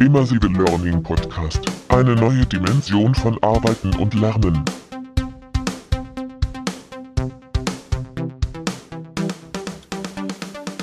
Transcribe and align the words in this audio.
Immersive 0.00 0.46
Learning 0.46 1.02
Podcast. 1.02 1.60
Eine 1.88 2.14
neue 2.14 2.46
Dimension 2.46 3.16
von 3.16 3.36
Arbeiten 3.42 3.92
und 3.96 4.14
Lernen. 4.14 4.64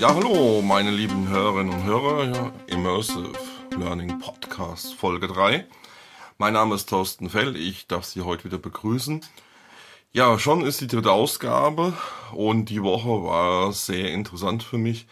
Ja, 0.02 0.13
hallo, 0.13 0.62
meine 0.62 0.91
lieben 0.91 1.30
Hörerinnen 1.30 1.73
und 1.73 1.84
Hörer, 1.86 2.23
ja, 2.25 2.52
Immersive 2.67 3.31
Learning 3.77 4.20
Podcast 4.20 4.93
Folge 4.95 5.27
3. 5.27 5.66
Mein 6.38 6.52
Name 6.52 6.75
ist 6.75 6.89
Thorsten 6.89 7.29
Fell, 7.29 7.55
ich 7.55 7.88
darf 7.88 8.04
Sie 8.04 8.21
heute 8.21 8.43
wieder 8.43 8.57
begrüßen. 8.57 9.21
Ja, 10.11 10.38
schon 10.38 10.66
ist 10.66 10.82
die 10.82 10.88
dritte 10.88 11.13
Ausgabe 11.13 11.93
und 12.34 12.66
die 12.70 12.84
Woche 12.84 13.23
war 13.23 13.72
sehr 13.72 14.11
interessant 14.11 14.61
für 14.61 14.77
mich. 14.77 15.08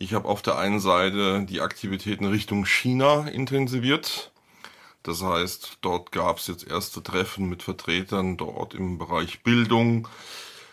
Ich 0.00 0.14
habe 0.14 0.28
auf 0.28 0.42
der 0.42 0.56
einen 0.56 0.78
Seite 0.78 1.44
die 1.44 1.60
Aktivitäten 1.60 2.24
Richtung 2.24 2.64
China 2.64 3.26
intensiviert. 3.26 4.30
Das 5.02 5.24
heißt, 5.24 5.78
dort 5.80 6.12
gab 6.12 6.38
es 6.38 6.46
jetzt 6.46 6.68
erste 6.68 7.02
Treffen 7.02 7.48
mit 7.48 7.64
Vertretern 7.64 8.36
dort 8.36 8.74
im 8.74 8.98
Bereich 8.98 9.42
Bildung, 9.42 10.06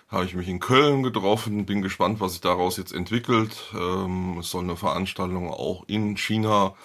habe 0.10 0.26
ich 0.26 0.36
mich 0.36 0.48
in 0.48 0.60
Köln 0.60 1.02
getroffen, 1.02 1.66
bin 1.66 1.82
gespannt, 1.82 2.20
was 2.20 2.34
sich 2.34 2.42
daraus 2.42 2.78
jetzt 2.78 2.94
entwickelt. 2.94 3.74
Ähm, 3.74 4.38
es 4.40 4.52
soll 4.52 4.64
eine 4.64 4.78
Veranstaltung 4.78 5.50
auch 5.50 5.84
in 5.88 6.18
China 6.18 6.76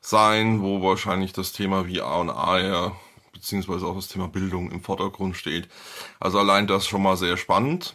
sein, 0.00 0.62
wo 0.62 0.82
wahrscheinlich 0.82 1.32
das 1.32 1.50
Thema 1.50 1.86
VR 1.86 2.20
und 2.20 2.30
AR 2.30 2.96
beziehungsweise 3.32 3.86
auch 3.86 3.96
das 3.96 4.06
Thema 4.06 4.28
Bildung 4.28 4.70
im 4.70 4.82
Vordergrund 4.82 5.36
steht. 5.36 5.68
Also 6.20 6.38
allein 6.38 6.68
das 6.68 6.86
schon 6.86 7.02
mal 7.02 7.16
sehr 7.16 7.36
spannend. 7.36 7.94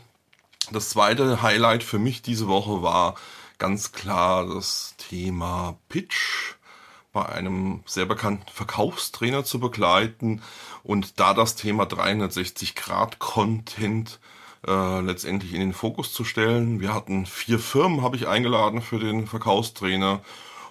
Das 0.73 0.90
zweite 0.90 1.42
Highlight 1.42 1.84
für 1.84 2.00
mich 2.00 2.22
diese 2.22 2.50
Woche 2.50 2.81
war 2.81 3.16
ganz 3.58 3.91
klar 3.91 4.45
das 4.47 4.95
Thema 4.97 5.77
Pitch 5.89 6.55
bei 7.13 7.25
einem 7.25 7.83
sehr 7.86 8.05
bekannten 8.05 8.50
Verkaufstrainer 8.52 9.44
zu 9.44 9.59
begleiten 9.59 10.41
und 10.83 11.19
da 11.19 11.33
das 11.33 11.55
Thema 11.55 11.85
360 11.85 12.75
Grad 12.75 13.19
Content 13.19 14.19
äh, 14.67 15.00
letztendlich 15.02 15.53
in 15.53 15.59
den 15.59 15.73
Fokus 15.73 16.13
zu 16.13 16.23
stellen. 16.23 16.80
Wir 16.80 16.94
hatten 16.94 17.25
vier 17.25 17.59
Firmen, 17.59 18.02
habe 18.03 18.16
ich 18.16 18.28
eingeladen 18.28 18.81
für 18.81 19.00
den 19.00 19.25
Verkaufstrainer. 19.25 20.22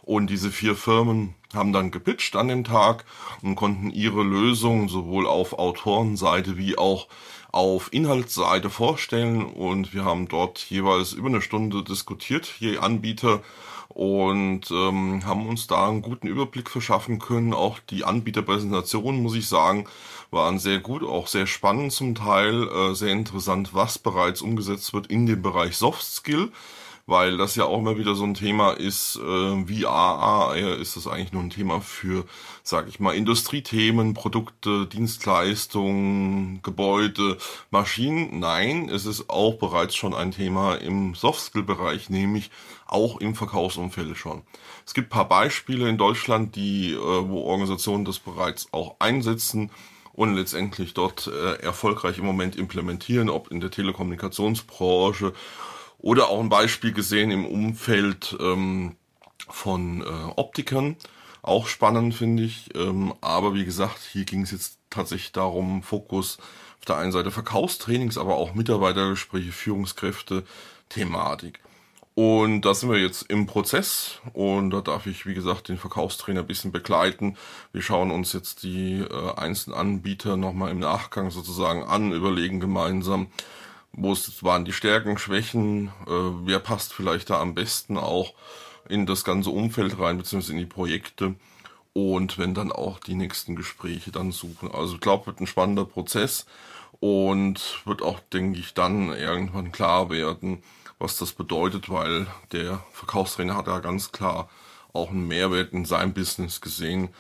Und 0.07 0.31
diese 0.31 0.53
vier 0.53 0.77
Firmen 0.77 1.35
haben 1.53 1.73
dann 1.73 1.91
gepitcht 1.91 2.37
an 2.37 2.47
dem 2.47 2.63
Tag 2.63 3.05
und 3.43 3.57
konnten 3.57 3.91
ihre 3.91 4.23
Lösung 4.23 4.89
sowohl 4.89 5.27
auf 5.27 5.59
Autorenseite 5.59 6.57
wie 6.57 6.79
auch 6.79 7.09
auf 7.51 7.93
Inhaltsseite 7.93 8.71
vorstellen. 8.71 9.45
Und 9.45 9.93
wir 9.93 10.05
haben 10.05 10.29
dort 10.29 10.61
jeweils 10.71 11.13
über 11.13 11.29
eine 11.29 11.43
Stunde 11.43 11.83
diskutiert, 11.83 12.55
je 12.61 12.79
Anbieter, 12.79 13.43
und 13.89 14.71
ähm, 14.71 15.25
haben 15.25 15.49
uns 15.49 15.67
da 15.67 15.89
einen 15.89 16.03
guten 16.03 16.29
Überblick 16.29 16.71
verschaffen 16.71 17.19
können. 17.19 17.53
Auch 17.53 17.79
die 17.79 18.05
Anbieterpräsentationen, 18.05 19.23
muss 19.23 19.35
ich 19.35 19.49
sagen, 19.49 19.87
waren 20.31 20.59
sehr 20.61 20.79
gut, 20.79 21.03
auch 21.03 21.27
sehr 21.27 21.47
spannend 21.47 21.93
zum 21.93 22.15
Teil, 22.15 22.69
äh, 22.69 22.95
sehr 22.95 23.13
interessant, 23.13 23.75
was 23.75 23.99
bereits 23.99 24.43
umgesetzt 24.43 24.93
wird 24.93 25.09
in 25.09 25.27
dem 25.27 25.43
Bereich 25.43 25.77
Soft 25.77 26.03
Skill, 26.03 26.53
weil 27.07 27.37
das 27.37 27.55
ja 27.55 27.65
auch 27.65 27.79
immer 27.79 27.97
wieder 27.99 28.17
so 28.17 28.25
ein 28.25 28.35
Thema 28.35 28.73
ist, 28.73 29.17
äh, 29.17 29.65
VR, 29.65 29.89
AR 29.89 30.57
ist 30.57 30.97
das 30.97 31.07
eigentlich 31.07 31.33
nur 31.33 31.43
ein 31.43 31.51
Thema 31.51 31.81
für, 31.81 32.25
sag 32.65 32.89
ich 32.89 32.99
mal, 32.99 33.15
Industriethemen, 33.15 34.13
Produkte, 34.13 34.87
Dienstleistungen, 34.87 36.61
Gebäude, 36.63 37.39
Maschinen. 37.71 38.41
Nein, 38.41 38.89
es 38.89 39.07
ist 39.07 39.31
auch 39.31 39.55
bereits 39.55 39.95
schon 39.95 40.15
ein 40.15 40.33
Thema 40.33 40.75
im 40.75 41.15
Soft 41.15 41.41
Skill 41.41 41.63
Bereich, 41.63 42.11
nämlich 42.11 42.51
auch 42.87 43.21
im 43.21 43.37
Verkaufsumfeld 43.37 44.17
schon. 44.17 44.43
Es 44.85 44.93
gibt 44.93 45.11
paar 45.11 45.29
Beispiele 45.29 45.89
in 45.89 45.99
Deutschland, 45.99 46.57
die, 46.57 46.93
äh, 46.93 46.99
wo 46.99 47.43
Organisationen 47.43 48.05
das 48.05 48.19
bereits 48.19 48.69
auch 48.73 48.97
einsetzen 48.99 49.71
und 50.13 50.35
letztendlich 50.35 50.95
dort 50.95 51.29
äh, 51.29 51.63
erfolgreich 51.63 52.19
im 52.19 52.25
Moment 52.25 52.57
implementieren, 52.57 53.29
ob 53.29 53.51
in 53.53 53.61
der 53.61 53.71
Telekommunikationsbranche 53.71 55.35
oder 55.99 56.29
auch 56.29 56.41
ein 56.41 56.49
Beispiel 56.49 56.93
gesehen 56.93 57.31
im 57.31 57.47
Umfeld 57.47 58.37
ähm, 58.41 58.97
von 59.49 60.03
äh, 60.03 60.33
Optikern. 60.37 60.97
Auch 61.43 61.69
spannend 61.69 62.15
finde 62.15 62.43
ich. 62.43 62.75
Ähm, 62.75 63.15
aber 63.21 63.55
wie 63.55 63.65
gesagt, 63.65 64.01
hier 64.01 64.25
ging 64.25 64.43
es 64.43 64.51
jetzt 64.51 64.79
tatsächlich 64.91 65.33
darum, 65.33 65.83
Fokus 65.83 66.39
auf 66.79 66.85
der 66.87 66.97
einen 66.97 67.13
Seite 67.13 67.31
Verkaufstrainings, 67.31 68.19
aber 68.19 68.37
auch 68.37 68.55
Mitarbeitergespräche, 68.55 69.53
Führungskräfte, 69.53 70.45
Thematik. 70.89 71.61
Und 72.15 72.63
da 72.63 72.73
sind 72.73 72.91
wir 72.91 72.99
jetzt 72.99 73.25
im 73.31 73.47
Prozess 73.47 74.21
und 74.33 74.71
da 74.71 74.81
darf 74.81 75.07
ich, 75.07 75.27
wie 75.27 75.35
gesagt, 75.35 75.69
den 75.69 75.77
Verkaufstrainer 75.77 76.41
ein 76.41 76.47
bisschen 76.47 76.73
begleiten. 76.73 77.37
Wir 77.73 77.83
schauen 77.83 78.11
uns 78.11 78.33
jetzt 78.33 78.63
die 78.63 79.01
äh, 79.01 79.35
einzelnen 79.37 79.77
Anbieter 79.77 80.39
nochmal 80.39 80.71
im 80.71 80.79
Nachgang 80.79 81.31
sozusagen 81.31 81.85
an, 81.85 82.13
überlegen 82.13 82.59
gemeinsam, 82.59 83.27
wo 83.93 84.15
waren 84.43 84.65
die 84.65 84.73
Stärken, 84.73 85.19
Schwächen, 85.19 85.89
äh, 86.07 86.11
wer 86.45 86.59
passt 86.59 86.93
vielleicht 86.93 87.31
da 87.31 87.41
am 87.41 87.55
besten 87.55 87.97
auch 87.97 88.35
in 88.89 89.07
das 89.07 89.25
ganze 89.25 89.51
Umfeld 89.51 89.99
rein, 89.99 90.19
beziehungsweise 90.19 90.53
in 90.53 90.59
die 90.59 90.67
Projekte 90.67 91.35
und 91.93 92.37
wenn 92.37 92.55
dann 92.55 92.73
auch 92.73 93.01
die 93.01 93.15
nächsten 93.15 93.57
Gespräche 93.57 94.13
dann 94.13 94.31
suchen. 94.31 94.71
Also 94.71 94.97
ich 94.97 95.01
glaube, 95.01 95.27
wird 95.27 95.41
ein 95.41 95.47
spannender 95.47 95.87
Prozess 95.87 96.45
und 97.01 97.81
wird 97.85 98.03
auch, 98.03 98.21
denke 98.21 98.59
ich, 98.59 98.75
dann 98.75 99.11
irgendwann 99.13 99.73
klar 99.73 100.11
werden, 100.11 100.63
was 100.99 101.17
das 101.19 101.33
bedeutet, 101.33 101.89
weil 101.89 102.27
der 102.53 102.85
Verkaufstrainer 102.93 103.57
hat 103.57 103.67
ja 103.67 103.79
ganz 103.81 104.13
klar 104.13 104.49
auch 104.93 105.11
einen 105.11 105.27
Mehrwert 105.27 105.73
in 105.73 105.85
seinem 105.85 106.13
Business 106.13 106.61
gesehen, 106.61 107.11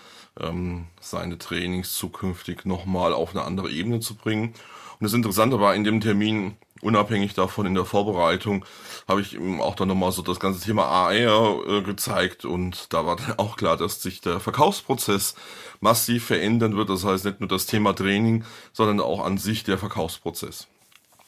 ähm, 0.40 0.86
seine 1.00 1.38
Trainings 1.38 1.94
zukünftig 1.94 2.64
nochmal 2.64 3.12
auf 3.12 3.30
eine 3.30 3.44
andere 3.44 3.70
Ebene 3.70 4.00
zu 4.00 4.14
bringen. 4.14 4.54
Und 4.98 5.04
das 5.04 5.12
Interessante 5.12 5.60
war 5.60 5.74
in 5.74 5.84
dem 5.84 6.00
Termin, 6.00 6.56
unabhängig 6.80 7.34
davon 7.34 7.66
in 7.66 7.74
der 7.74 7.84
Vorbereitung, 7.84 8.64
habe 9.08 9.20
ich 9.20 9.34
ihm 9.34 9.60
auch 9.60 9.74
dann 9.74 9.88
nochmal 9.88 10.12
so 10.12 10.22
das 10.22 10.40
ganze 10.40 10.60
Thema 10.60 10.84
AR 10.86 11.66
äh, 11.66 11.82
gezeigt 11.82 12.44
und 12.44 12.92
da 12.92 13.06
war 13.06 13.16
dann 13.16 13.34
auch 13.38 13.56
klar, 13.56 13.76
dass 13.76 14.02
sich 14.02 14.20
der 14.20 14.40
Verkaufsprozess 14.40 15.34
massiv 15.80 16.24
verändern 16.24 16.76
wird. 16.76 16.90
Das 16.90 17.04
heißt 17.04 17.24
nicht 17.24 17.40
nur 17.40 17.48
das 17.48 17.66
Thema 17.66 17.94
Training, 17.94 18.44
sondern 18.72 19.00
auch 19.00 19.24
an 19.24 19.38
sich 19.38 19.64
der 19.64 19.78
Verkaufsprozess. 19.78 20.68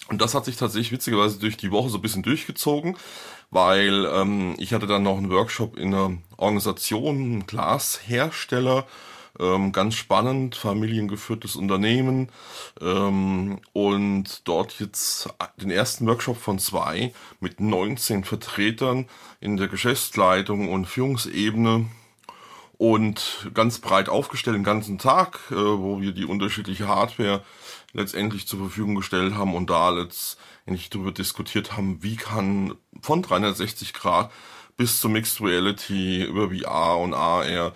Und 0.09 0.23
das 0.23 0.35
hat 0.35 0.47
sich 0.47 0.57
tatsächlich 0.57 0.93
witzigerweise 0.93 1.39
durch 1.39 1.59
die 1.59 1.71
Woche 1.71 1.91
so 1.91 1.99
ein 1.99 2.03
bisschen 2.03 2.23
durchgezogen, 2.23 2.97
weil 3.51 4.07
ähm, 4.07 4.55
ich 4.59 4.73
hatte 4.73 4.87
dann 4.87 5.03
noch 5.03 5.19
einen 5.19 5.31
Workshop 5.31 5.77
in 5.77 5.95
einer 5.95 6.17
Organisation, 6.39 7.47
Glashersteller, 7.47 8.87
ähm, 9.39 9.73
ganz 9.73 9.95
spannend, 9.95 10.57
familiengeführtes 10.57 11.57
Unternehmen. 11.57 12.31
Ähm, 12.81 13.61
und 13.73 14.47
dort 14.49 14.79
jetzt 14.81 15.29
den 15.57 15.71
ersten 15.71 16.07
Workshop 16.07 16.39
von 16.39 16.59
zwei 16.59 17.13
mit 17.41 17.61
19 17.61 18.25
Vertretern 18.25 19.07
in 19.41 19.57
der 19.57 19.69
Geschäftsleitung 19.69 20.73
und 20.73 20.87
Führungsebene. 20.87 21.87
Und 22.79 23.51
ganz 23.55 23.81
breit 23.81 24.09
aufgestellt 24.09 24.57
den 24.57 24.63
ganzen 24.63 24.99
Tag, 24.99 25.41
äh, 25.51 25.55
wo 25.55 26.01
wir 26.01 26.13
die 26.13 26.25
unterschiedliche 26.25 26.87
Hardware 26.87 27.43
letztendlich 27.93 28.47
zur 28.47 28.61
Verfügung 28.61 28.95
gestellt 28.95 29.35
haben 29.35 29.55
und 29.55 29.69
da 29.69 29.91
letztendlich 29.91 30.89
darüber 30.91 31.11
diskutiert 31.11 31.77
haben, 31.77 32.03
wie 32.03 32.17
kann 32.17 32.75
von 33.01 33.23
360 33.23 33.95
Grad 33.95 34.31
bis 34.77 35.01
zur 35.01 35.11
Mixed 35.11 35.41
Reality 35.41 36.23
über 36.23 36.51
VR 36.51 36.99
und 36.99 37.13
AR 37.13 37.73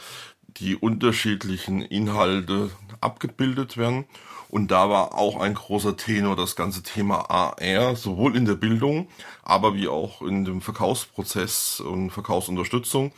die 0.59 0.77
unterschiedlichen 0.77 1.83
Inhalte 1.83 2.71
abgebildet 3.01 3.77
werden. 3.77 4.05
Und 4.49 4.71
da 4.71 4.91
war 4.91 5.17
auch 5.17 5.41
ein 5.41 5.55
großer 5.55 5.97
Tenor 5.97 6.37
das 6.37 6.57
ganze 6.57 6.83
Thema 6.83 7.31
AR, 7.31 7.97
sowohl 7.97 8.37
in 8.37 8.45
der 8.45 8.55
Bildung, 8.55 9.09
aber 9.43 9.75
wie 9.75 9.89
auch 9.89 10.21
in 10.21 10.45
dem 10.45 10.61
Verkaufsprozess 10.61 11.81
und 11.81 12.11
Verkaufsunterstützung. 12.11 13.13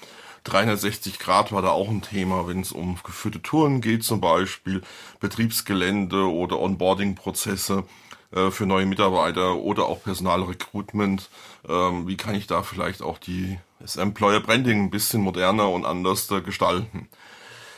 360 0.45 1.19
Grad 1.19 1.53
war 1.53 1.63
da 1.63 1.71
auch 1.71 1.89
ein 1.89 2.03
Thema, 2.03 2.47
wenn 2.47 2.61
es 2.61 2.71
um 2.71 2.99
geführte 3.03 3.43
Touren 3.43 3.81
geht, 3.81 4.05
zum 4.05 4.21
Beispiel 4.21 4.83
Betriebsgelände 5.19 6.31
oder 6.31 6.61
Onboarding-Prozesse 6.61 7.85
äh, 8.31 8.51
für 8.51 8.67
neue 8.67 8.87
Mitarbeiter 8.87 9.57
oder 9.57 9.87
auch 9.87 10.03
Personalrecruitment. 10.03 11.31
Ähm, 11.69 12.07
wie 12.07 12.17
kann 12.17 12.35
ich 12.35 12.47
da 12.47 12.63
vielleicht 12.63 13.03
auch 13.03 13.19
die, 13.19 13.59
das 13.85 13.97
Employer 13.97 14.41
Branding 14.41 14.85
ein 14.85 14.91
bisschen 14.91 15.21
moderner 15.21 15.69
und 15.69 15.85
anders 15.85 16.29
gestalten? 16.43 17.09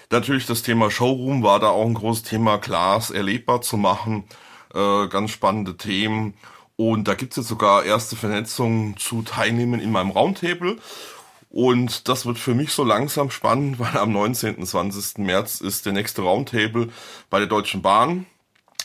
Natürlich 0.08 0.46
das 0.46 0.62
Thema 0.62 0.88
Showroom 0.88 1.42
war 1.42 1.58
da 1.58 1.70
auch 1.70 1.84
ein 1.84 1.94
großes 1.94 2.22
Thema, 2.22 2.58
Glas 2.58 3.10
erlebbar 3.10 3.60
zu 3.60 3.76
machen. 3.76 4.22
Äh, 4.72 5.08
ganz 5.08 5.32
spannende 5.32 5.76
Themen. 5.76 6.34
Und 6.76 7.08
da 7.08 7.14
gibt 7.14 7.32
es 7.32 7.38
jetzt 7.38 7.48
sogar 7.48 7.84
erste 7.84 8.14
Vernetzungen 8.14 8.96
zu 8.98 9.22
Teilnehmen 9.22 9.80
in 9.80 9.90
meinem 9.90 10.10
Roundtable. 10.10 10.76
Und 11.50 12.06
das 12.08 12.24
wird 12.24 12.38
für 12.38 12.54
mich 12.54 12.70
so 12.70 12.84
langsam 12.84 13.32
spannend, 13.32 13.78
weil 13.80 13.96
am 13.96 14.12
19. 14.12 14.64
20. 14.64 15.18
März 15.18 15.60
ist 15.60 15.86
der 15.86 15.92
nächste 15.92 16.22
Roundtable 16.22 16.88
bei 17.30 17.40
der 17.40 17.48
Deutschen 17.48 17.82
Bahn. 17.82 18.26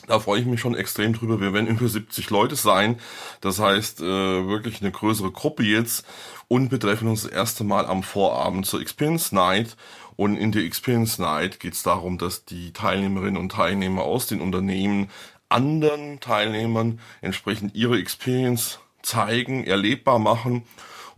Da 0.08 0.20
freue 0.20 0.40
ich 0.40 0.46
mich 0.46 0.60
schon 0.60 0.76
extrem 0.76 1.14
drüber. 1.14 1.40
Wir 1.40 1.54
werden 1.54 1.68
über 1.68 1.88
70 1.88 2.30
Leute 2.30 2.56
sein. 2.56 3.00
Das 3.40 3.60
heißt, 3.60 4.02
äh, 4.02 4.04
wirklich 4.48 4.82
eine 4.82 4.92
größere 4.92 5.32
Gruppe 5.32 5.64
jetzt. 5.64 6.06
Und 6.48 6.72
wir 6.72 6.80
treffen 6.80 7.08
uns 7.08 7.24
das 7.24 7.32
erste 7.32 7.64
Mal 7.64 7.86
am 7.86 8.04
Vorabend 8.04 8.66
zur 8.66 8.82
Experience 8.82 9.32
Night. 9.32 9.78
Und 10.16 10.38
in 10.38 10.52
der 10.52 10.64
Experience 10.64 11.18
Night 11.20 11.60
geht 11.60 11.74
es 11.74 11.84
darum, 11.84 12.18
dass 12.18 12.46
die 12.46 12.74
Teilnehmerinnen 12.74 13.38
und 13.38 13.54
Teilnehmer 13.54 14.04
aus 14.04 14.28
den 14.28 14.42
Unternehmen 14.42 15.10
anderen 15.50 16.20
Teilnehmern 16.20 17.00
entsprechend 17.22 17.76
ihre 17.76 17.98
Experience 17.98 18.80
zeigen, 19.02 19.64
erlebbar 19.66 20.20
machen. 20.20 20.64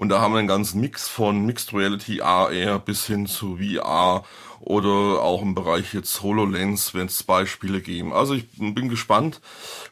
Und 0.04 0.10
da 0.10 0.20
haben 0.20 0.34
wir 0.34 0.40
einen 0.40 0.50
ganzen 0.50 0.82
Mix 0.82 1.08
von 1.08 1.46
Mixed 1.46 1.74
Reality, 1.74 2.20
AR 2.20 2.78
bis 2.80 3.06
hin 3.08 3.26
zu 3.26 3.56
VR 3.56 4.26
oder 4.60 5.22
auch 5.22 5.42
im 5.42 5.56
Bereich 5.56 5.94
jetzt 5.94 6.22
HoloLens, 6.22 6.94
wenn 6.94 7.06
es 7.06 7.24
Beispiele 7.24 7.80
geben. 7.80 8.12
Also 8.12 8.34
ich 8.34 8.46
bin 8.58 8.90
gespannt, 8.90 9.40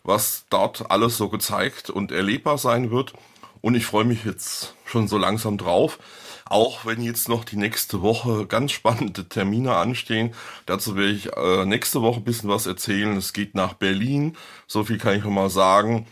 was 0.04 0.44
dort 0.50 0.92
alles 0.92 1.16
so 1.16 1.30
gezeigt 1.30 1.90
und 1.90 2.12
erlebbar 2.12 2.58
sein 2.58 2.92
wird. 2.92 3.14
Und 3.62 3.76
ich 3.76 3.86
freue 3.86 4.04
mich 4.04 4.26
jetzt 4.26 4.76
schon 4.84 5.08
so 5.08 5.18
langsam 5.18 5.58
drauf. 5.58 5.98
Auch 6.44 6.86
wenn 6.86 7.02
jetzt 7.02 7.30
noch 7.30 7.46
die 7.46 7.56
nächste 7.56 8.02
Woche 8.02 8.48
ganz 8.48 8.74
spannende 8.74 9.30
Termine 9.30 9.78
anstehen. 9.78 10.34
Dazu 10.66 10.98
werde 10.98 11.14
ich 11.14 11.32
äh, 11.38 11.66
nächste 11.66 12.02
Woche 12.02 12.20
ein 12.20 12.26
bisschen 12.26 12.50
was 12.50 12.66
erzählen. 12.66 13.16
Es 13.16 13.32
geht 13.32 13.56
nach 13.56 13.76
Berlin. 13.76 14.36
So 14.68 14.84
viel 14.84 14.98
kann 14.98 15.16
ich 15.16 15.24
schon 15.24 15.34
mal 15.34 15.50
sagen. 15.50 16.06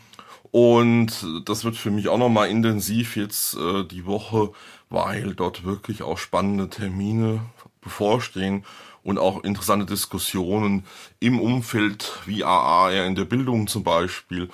Und 0.52 1.26
das 1.46 1.64
wird 1.64 1.78
für 1.78 1.92
mich 1.92 2.08
auch 2.08 2.18
nochmal 2.18 2.50
intensiv 2.50 3.16
jetzt 3.16 3.56
äh, 3.56 3.84
die 3.84 4.06
Woche, 4.06 4.52
weil 4.90 5.36
dort 5.36 5.64
wirklich 5.64 6.02
auch 6.02 6.18
spannende 6.18 6.70
Termine 6.70 7.42
bevorstehen 7.82 8.66
und 9.04 9.18
auch 9.20 9.44
interessante 9.44 9.86
Diskussionen 9.86 10.86
im 11.20 11.40
Umfeld 11.40 12.12
wie 12.26 12.44
AR 12.44 12.92
in 13.06 13.16
der 13.16 13.26
Bildung 13.26 13.68
zum 13.68 13.84
Beispiel 13.84 14.50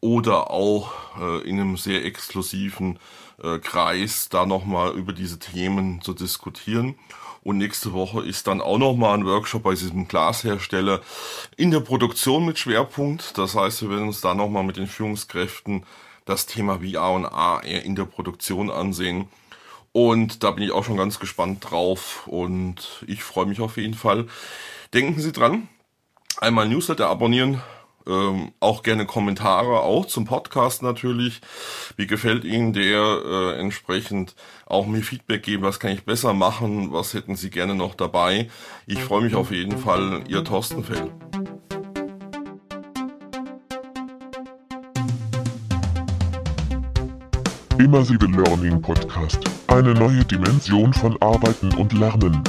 oder 0.00 0.50
auch 0.50 0.92
äh, 1.20 1.48
in 1.48 1.60
einem 1.60 1.76
sehr 1.76 2.04
exklusiven 2.04 2.98
äh, 3.42 3.58
Kreis 3.58 4.28
da 4.28 4.46
nochmal 4.46 4.92
über 4.96 5.12
diese 5.12 5.38
Themen 5.38 6.00
zu 6.00 6.14
diskutieren. 6.14 6.94
Und 7.42 7.58
nächste 7.58 7.92
Woche 7.92 8.24
ist 8.24 8.46
dann 8.46 8.60
auch 8.60 8.78
nochmal 8.78 9.16
ein 9.16 9.26
Workshop 9.26 9.62
bei 9.62 9.70
diesem 9.70 10.08
Glashersteller 10.08 11.00
in 11.56 11.70
der 11.70 11.80
Produktion 11.80 12.44
mit 12.44 12.58
Schwerpunkt. 12.58 13.38
Das 13.38 13.54
heißt, 13.54 13.82
wir 13.82 13.90
werden 13.90 14.08
uns 14.08 14.20
da 14.20 14.34
nochmal 14.34 14.64
mit 14.64 14.76
den 14.76 14.86
Führungskräften 14.86 15.84
das 16.26 16.46
Thema 16.46 16.80
VR 16.80 17.12
und 17.12 17.26
AR 17.26 17.64
in 17.64 17.96
der 17.96 18.04
Produktion 18.04 18.70
ansehen. 18.70 19.28
Und 19.92 20.44
da 20.44 20.52
bin 20.52 20.64
ich 20.64 20.72
auch 20.72 20.84
schon 20.84 20.96
ganz 20.96 21.18
gespannt 21.18 21.68
drauf 21.68 22.26
und 22.28 23.02
ich 23.06 23.24
freue 23.24 23.46
mich 23.46 23.60
auf 23.60 23.76
jeden 23.76 23.94
Fall. 23.94 24.26
Denken 24.94 25.20
Sie 25.20 25.32
dran, 25.32 25.68
einmal 26.38 26.68
Newsletter 26.68 27.08
abonnieren, 27.08 27.60
ähm, 28.06 28.52
auch 28.60 28.82
gerne 28.82 29.06
Kommentare, 29.06 29.80
auch 29.80 30.06
zum 30.06 30.24
Podcast 30.24 30.82
natürlich. 30.82 31.40
Wie 31.96 32.06
gefällt 32.06 32.44
Ihnen 32.44 32.72
der? 32.72 33.00
Äh, 33.00 33.60
entsprechend 33.60 34.34
auch 34.66 34.86
mir 34.86 35.02
Feedback 35.02 35.42
geben, 35.42 35.62
was 35.62 35.80
kann 35.80 35.92
ich 35.92 36.04
besser 36.04 36.32
machen, 36.32 36.92
was 36.92 37.14
hätten 37.14 37.36
Sie 37.36 37.50
gerne 37.50 37.74
noch 37.74 37.94
dabei. 37.94 38.48
Ich 38.86 39.02
freue 39.02 39.22
mich 39.22 39.34
auf 39.34 39.50
jeden 39.50 39.78
Fall, 39.78 40.24
Ihr 40.28 40.44
Thorsten 40.44 40.84
Fell. 40.84 41.10
Immersive 47.78 48.26
Learning 48.26 48.82
Podcast. 48.82 49.40
Eine 49.66 49.94
neue 49.94 50.22
Dimension 50.24 50.92
von 50.92 51.16
Arbeiten 51.22 51.72
und 51.76 51.94
Lernen. 51.94 52.42